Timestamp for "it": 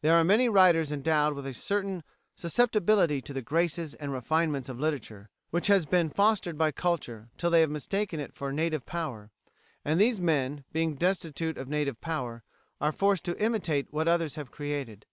8.18-8.32